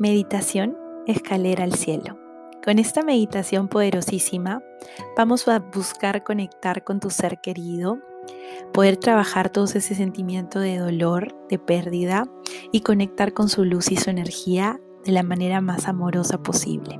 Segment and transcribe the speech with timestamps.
[0.00, 2.18] Meditación Escalera al Cielo.
[2.64, 4.62] Con esta meditación poderosísima
[5.14, 7.98] vamos a buscar conectar con tu ser querido,
[8.72, 12.24] poder trabajar todo ese sentimiento de dolor, de pérdida
[12.72, 16.98] y conectar con su luz y su energía de la manera más amorosa posible.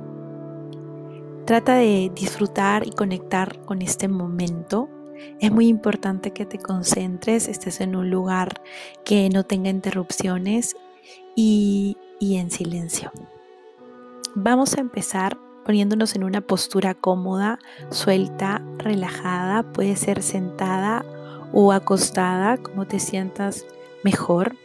[1.45, 4.89] Trata de disfrutar y conectar con este momento.
[5.39, 8.61] Es muy importante que te concentres, estés en un lugar
[9.03, 10.75] que no tenga interrupciones
[11.35, 13.11] y y en silencio.
[14.35, 19.63] Vamos a empezar poniéndonos en una postura cómoda, suelta, relajada.
[19.73, 21.03] Puede ser sentada
[21.51, 23.65] o acostada, como te sientas
[24.03, 24.55] mejor.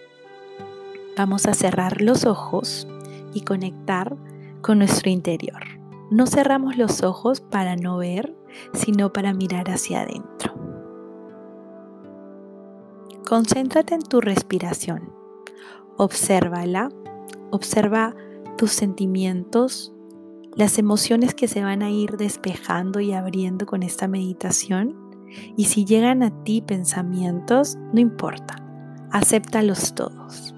[1.16, 2.86] Vamos a cerrar los ojos
[3.32, 4.16] y conectar
[4.60, 5.62] con nuestro interior.
[6.10, 8.36] No cerramos los ojos para no ver,
[8.74, 10.54] sino para mirar hacia adentro.
[13.26, 15.10] Concéntrate en tu respiración.
[15.96, 16.90] Obsérvala
[17.50, 18.14] Observa
[18.56, 19.92] tus sentimientos,
[20.54, 24.96] las emociones que se van a ir despejando y abriendo con esta meditación.
[25.56, 28.56] Y si llegan a ti pensamientos, no importa,
[29.10, 30.54] acéptalos todos.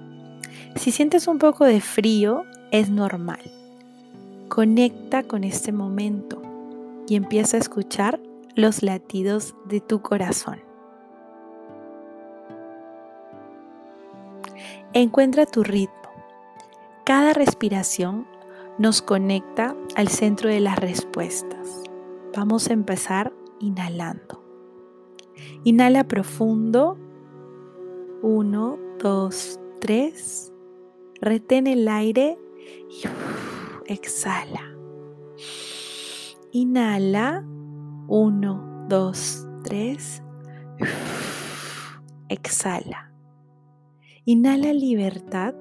[0.75, 3.41] Si sientes un poco de frío, es normal.
[4.47, 6.41] Conecta con este momento
[7.07, 8.19] y empieza a escuchar
[8.55, 10.59] los latidos de tu corazón.
[14.93, 15.98] Encuentra tu ritmo
[17.09, 18.27] cada respiración
[18.77, 21.81] nos conecta al centro de las respuestas.
[22.37, 24.43] Vamos a empezar inhalando.
[25.63, 26.99] Inhala profundo.
[28.21, 30.53] Uno, dos, tres.
[31.19, 32.37] Retén el aire
[32.91, 34.77] y exhala.
[36.51, 37.43] Inhala.
[38.07, 40.21] Uno, dos, tres.
[42.29, 43.11] exhala.
[44.25, 45.55] Inhala libertad.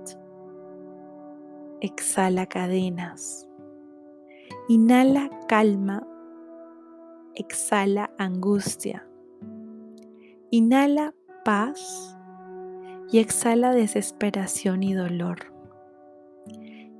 [1.80, 3.48] Exhala cadenas.
[4.68, 6.06] Inhala calma.
[7.34, 9.08] Exhala angustia.
[10.50, 12.16] Inhala paz
[13.12, 15.52] y exhala desesperación y dolor.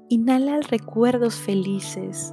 [0.09, 2.33] Inhala recuerdos felices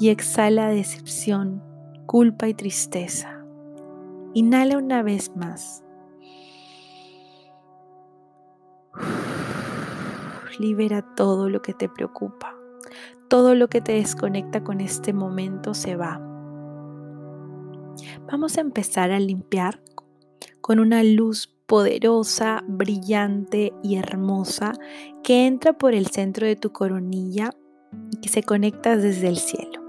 [0.00, 1.62] y exhala decepción,
[2.06, 3.44] culpa y tristeza.
[4.32, 5.84] Inhala una vez más.
[10.58, 12.54] Libera todo lo que te preocupa.
[13.28, 16.20] Todo lo que te desconecta con este momento se va.
[18.30, 19.80] Vamos a empezar a limpiar
[20.60, 24.72] con una luz poderosa, brillante y hermosa
[25.22, 27.50] que entra por el centro de tu coronilla
[28.10, 29.82] y que se conecta desde el cielo.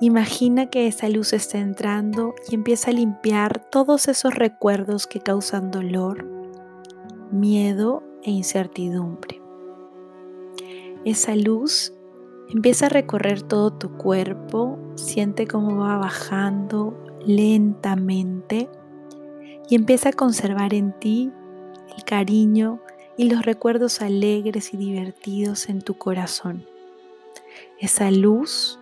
[0.00, 5.70] Imagina que esa luz está entrando y empieza a limpiar todos esos recuerdos que causan
[5.70, 6.26] dolor,
[7.30, 9.40] miedo e incertidumbre.
[11.04, 11.92] Esa luz
[12.48, 16.96] empieza a recorrer todo tu cuerpo, siente cómo va bajando
[17.26, 18.68] lentamente
[19.68, 21.30] y empieza a conservar en ti
[21.96, 22.80] el cariño
[23.16, 26.66] y los recuerdos alegres y divertidos en tu corazón.
[27.78, 28.78] Esa luz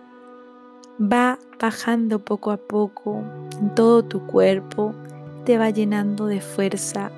[0.99, 3.21] va bajando poco a poco
[3.59, 4.93] en todo tu cuerpo,
[5.45, 7.11] te va llenando de fuerza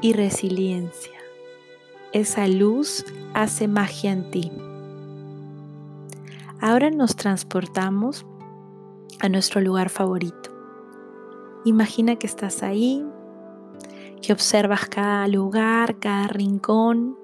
[0.00, 1.18] y resiliencia.
[2.12, 4.52] Esa luz hace magia en ti.
[6.60, 8.24] Ahora nos transportamos
[9.20, 10.50] a nuestro lugar favorito.
[11.64, 13.04] Imagina que estás ahí,
[14.22, 17.18] que observas cada lugar, cada rincón,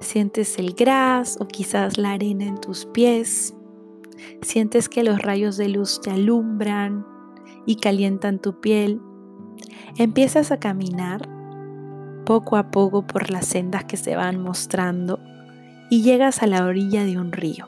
[0.00, 3.54] sientes el gras o quizás la arena en tus pies,
[4.40, 7.06] sientes que los rayos de luz te alumbran
[7.66, 9.00] y calientan tu piel.
[9.96, 11.37] Empiezas a caminar
[12.28, 15.18] poco a poco por las sendas que se van mostrando
[15.88, 17.66] y llegas a la orilla de un río.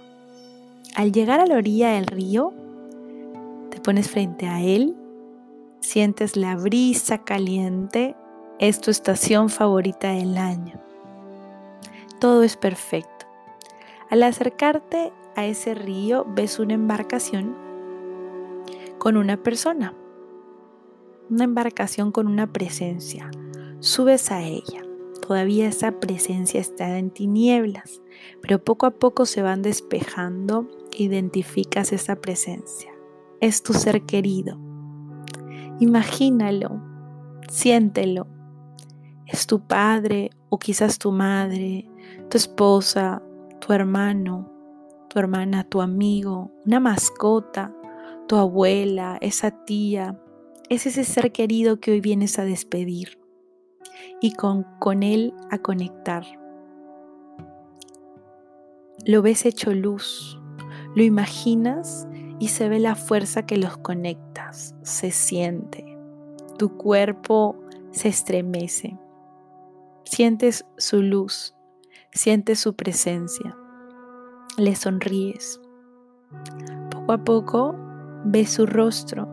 [0.95, 2.53] Al llegar a la orilla del río,
[3.71, 4.95] te pones frente a él,
[5.81, 8.15] sientes la brisa caliente,
[8.59, 10.79] es tu estación favorita del año.
[12.19, 13.25] Todo es perfecto.
[14.11, 17.57] Al acercarte a ese río ves una embarcación
[18.99, 19.95] con una persona,
[21.31, 23.31] una embarcación con una presencia,
[23.81, 24.83] Subes a ella.
[25.27, 28.03] Todavía esa presencia está en tinieblas,
[28.43, 30.69] pero poco a poco se van despejando
[30.99, 32.93] identificas esa presencia.
[33.41, 34.59] Es tu ser querido.
[35.79, 36.83] Imagínalo,
[37.49, 38.27] siéntelo.
[39.27, 41.89] Es tu padre o quizás tu madre,
[42.29, 43.23] tu esposa,
[43.61, 44.53] tu hermano,
[45.09, 47.75] tu hermana, tu amigo, una mascota,
[48.29, 50.21] tu abuela, esa tía.
[50.69, 53.20] Es ese ser querido que hoy vienes a despedir
[54.21, 56.25] y con, con Él a conectar.
[59.07, 60.39] lo ves hecho luz,
[60.95, 62.07] lo imaginas
[62.39, 65.99] y se ve la fuerza que los conectas, se siente.
[66.59, 67.57] Tu cuerpo
[67.93, 68.99] se estremece.
[70.05, 71.55] Sientes su luz,
[72.13, 73.57] sientes su presencia.
[74.57, 75.61] Le sonríes.
[76.91, 77.77] Poco a poco
[78.25, 79.29] ves su rostro,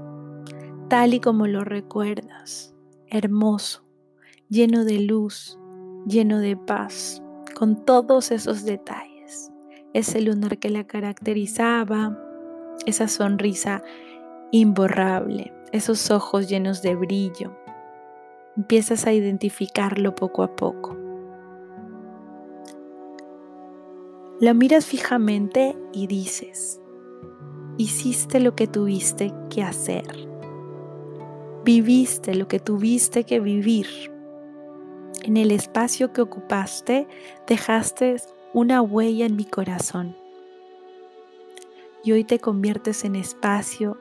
[0.90, 2.74] tal y como lo recuerdas,
[3.08, 3.84] hermoso,
[4.50, 5.60] lleno de luz,
[6.06, 7.22] lleno de paz,
[7.56, 9.52] con todos esos detalles.
[9.94, 12.18] Ese lunar que la caracterizaba,
[12.86, 13.84] esa sonrisa
[14.52, 17.58] imborrable, esos ojos llenos de brillo.
[18.56, 20.96] Empiezas a identificarlo poco a poco.
[24.40, 26.80] Lo miras fijamente y dices,
[27.78, 30.06] hiciste lo que tuviste que hacer.
[31.66, 33.88] Viviste lo que tuviste que vivir.
[35.28, 37.08] En el espacio que ocupaste
[37.46, 38.16] dejaste
[38.56, 40.16] una huella en mi corazón.
[42.04, 44.00] Y hoy te conviertes en espacio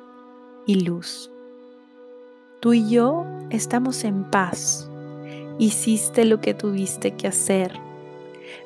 [0.65, 1.31] y luz.
[2.61, 4.89] Tú y yo estamos en paz.
[5.59, 7.79] Hiciste lo que tuviste que hacer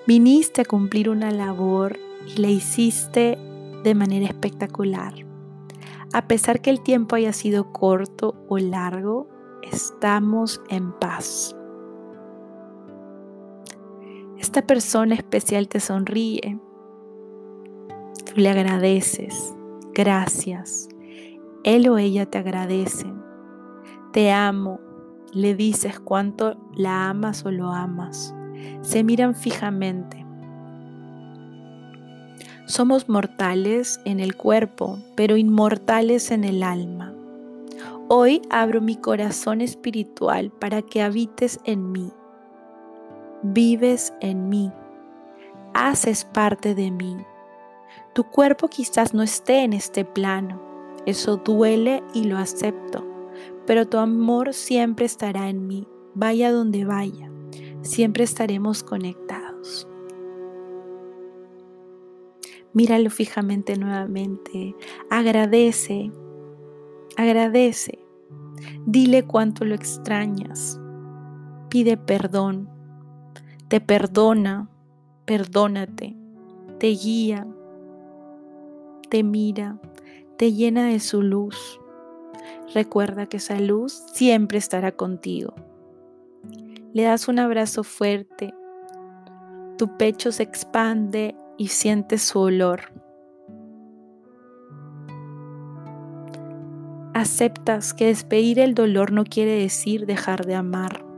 [0.06, 3.38] Viniste a cumplir una labor y la hiciste
[3.82, 5.14] de manera espectacular.
[6.12, 9.28] A pesar que el tiempo haya sido corto o largo,
[9.62, 11.54] estamos en paz.
[14.40, 16.58] Esta persona especial te sonríe.
[18.24, 19.54] Tú le agradeces.
[19.94, 20.88] Gracias.
[21.62, 23.06] Él o ella te agradece.
[24.12, 24.80] Te amo.
[25.32, 28.34] Le dices cuánto la amas o lo amas
[28.82, 30.24] se miran fijamente.
[32.66, 37.12] Somos mortales en el cuerpo, pero inmortales en el alma.
[38.08, 42.10] Hoy abro mi corazón espiritual para que habites en mí.
[43.42, 44.72] Vives en mí.
[45.74, 47.16] Haces parte de mí.
[48.14, 50.60] Tu cuerpo quizás no esté en este plano.
[51.06, 53.06] Eso duele y lo acepto.
[53.66, 57.30] Pero tu amor siempre estará en mí, vaya donde vaya
[57.82, 59.88] siempre estaremos conectados.
[62.72, 64.76] Míralo fijamente nuevamente,
[65.10, 66.12] agradece,
[67.16, 67.98] agradece,
[68.86, 70.80] dile cuánto lo extrañas,
[71.68, 72.68] pide perdón,
[73.70, 74.68] te perdona,
[75.26, 76.16] perdónate,
[76.80, 77.46] te guía,
[79.08, 79.78] te mira,
[80.36, 81.78] te llena de su luz.
[82.74, 85.54] Recuerda que esa luz siempre estará contigo.
[86.92, 88.52] Le das un abrazo fuerte.
[89.78, 92.92] Tu pecho se expande y sientes su olor.
[97.14, 101.09] Aceptas que despedir el dolor no quiere decir dejar de amar.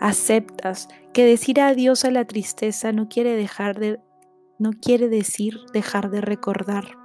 [0.00, 4.00] Aceptas que decir adiós a la tristeza no quiere dejar de
[4.58, 6.96] no quiere decir dejar de recordar.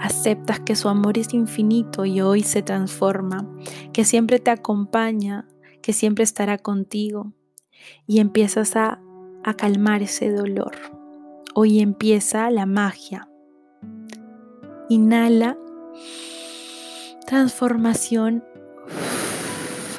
[0.00, 3.46] Aceptas que su amor es infinito y hoy se transforma,
[3.92, 5.46] que siempre te acompaña
[5.88, 7.32] que siempre estará contigo
[8.06, 9.00] y empiezas a,
[9.44, 10.72] a calmar ese dolor.
[11.54, 13.28] Hoy empieza la magia.
[14.90, 15.56] Inhala,
[17.26, 18.44] transformación,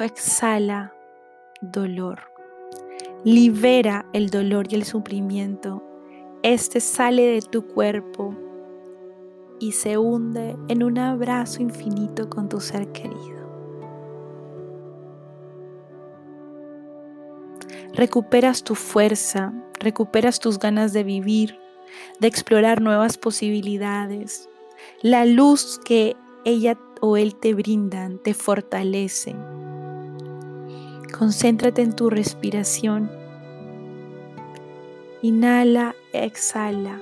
[0.04, 0.94] exhala,
[1.62, 2.20] dolor.
[3.24, 5.84] Libera el dolor y el sufrimiento.
[6.44, 8.36] Este sale de tu cuerpo
[9.60, 13.40] y se hunde en un abrazo infinito con tu ser querido.
[18.00, 21.60] recuperas tu fuerza, recuperas tus ganas de vivir,
[22.22, 24.48] de explorar nuevas posibilidades.
[25.02, 29.36] La luz que ella o él te brindan te fortalece.
[31.18, 33.10] Concéntrate en tu respiración.
[35.22, 37.02] Inhala, exhala.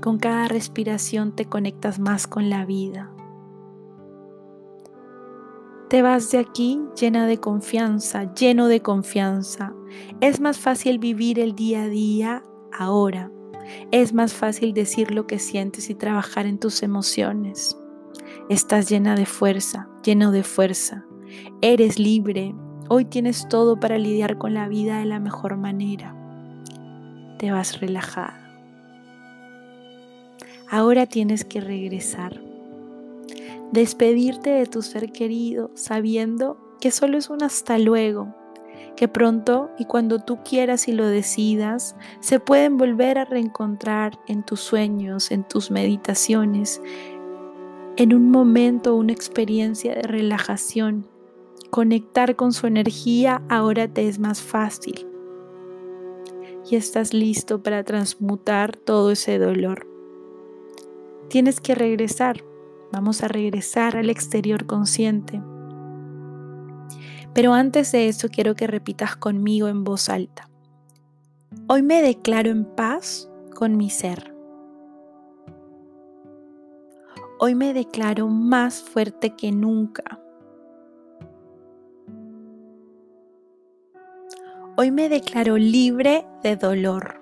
[0.00, 3.10] Con cada respiración te conectas más con la vida.
[5.88, 9.72] Te vas de aquí llena de confianza, lleno de confianza.
[10.20, 12.42] Es más fácil vivir el día a día
[12.76, 13.30] ahora.
[13.92, 17.78] Es más fácil decir lo que sientes y trabajar en tus emociones.
[18.48, 21.06] Estás llena de fuerza, lleno de fuerza.
[21.60, 22.54] Eres libre.
[22.88, 26.14] Hoy tienes todo para lidiar con la vida de la mejor manera.
[27.38, 28.40] Te vas relajada.
[30.70, 32.40] Ahora tienes que regresar
[33.74, 38.32] despedirte de tu ser querido sabiendo que solo es un hasta luego,
[38.94, 44.44] que pronto y cuando tú quieras y lo decidas, se pueden volver a reencontrar en
[44.44, 46.80] tus sueños, en tus meditaciones,
[47.96, 51.08] en un momento, una experiencia de relajación.
[51.74, 55.08] Conectar con su energía ahora te es más fácil.
[56.70, 59.88] y estás listo para transmutar todo ese dolor.
[61.28, 62.44] Tienes que regresar.
[62.92, 65.42] Vamos a regresar al exterior consciente.
[67.34, 70.48] Pero antes de eso quiero que repitas conmigo en voz alta.
[71.66, 74.32] Hoy me declaro en paz con mi ser.
[77.40, 80.23] Hoy me declaro más fuerte que nunca.
[84.76, 87.20] Hoy me declaro libre de dolor.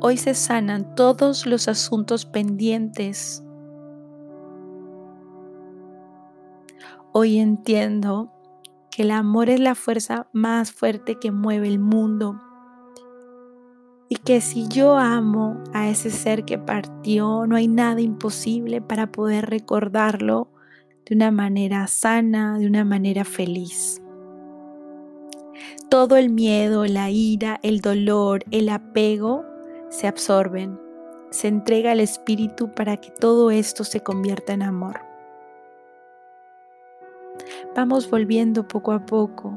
[0.00, 3.42] Hoy se sanan todos los asuntos pendientes.
[7.12, 8.30] Hoy entiendo
[8.90, 12.38] que el amor es la fuerza más fuerte que mueve el mundo.
[14.10, 19.10] Y que si yo amo a ese ser que partió, no hay nada imposible para
[19.10, 20.48] poder recordarlo
[21.06, 24.00] de una manera sana, de una manera feliz.
[25.88, 29.44] Todo el miedo, la ira, el dolor, el apego
[29.90, 30.78] se absorben,
[31.30, 35.00] se entrega al espíritu para que todo esto se convierta en amor.
[37.74, 39.54] Vamos volviendo poco a poco,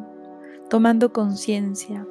[0.70, 2.06] tomando conciencia.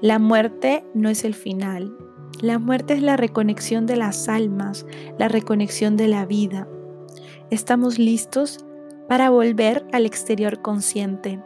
[0.00, 1.94] La muerte no es el final.
[2.40, 4.86] La muerte es la reconexión de las almas,
[5.18, 6.68] la reconexión de la vida
[7.50, 8.64] estamos listos
[9.08, 11.40] para volver al exterior consciente,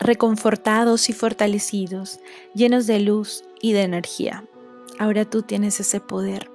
[0.00, 2.20] reconfortados y fortalecidos,
[2.54, 4.44] llenos de luz y de energía.
[4.98, 6.50] Ahora tú tienes ese poder.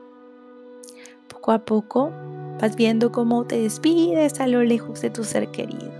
[1.27, 2.11] Poco a poco
[2.59, 5.91] vas viendo cómo te despides a lo lejos de tu ser querido.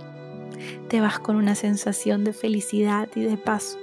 [0.88, 3.78] Te vas con una sensación de felicidad y de paz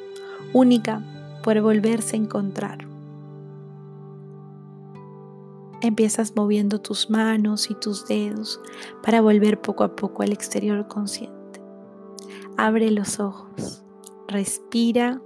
[0.54, 1.02] única
[1.44, 2.89] por volverse a encontrar.
[5.82, 8.60] Empiezas moviendo tus manos y tus dedos
[9.02, 11.62] para volver poco a poco al exterior consciente.
[12.58, 13.82] Abre los ojos,
[14.28, 15.22] respira.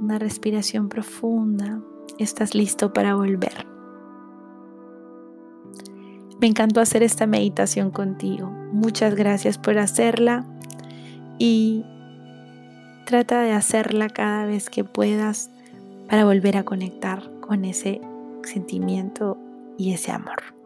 [0.00, 1.80] Una respiración profunda.
[2.18, 3.66] Estás listo para volver.
[6.40, 8.48] Me encantó hacer esta meditación contigo.
[8.72, 10.44] Muchas gracias por hacerla
[11.38, 11.84] y
[13.06, 15.50] trata de hacerla cada vez que puedas
[16.08, 18.00] para volver a conectar con ese
[18.44, 19.38] sentimiento
[19.78, 20.57] y ese amor.